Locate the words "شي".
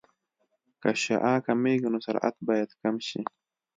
3.07-3.21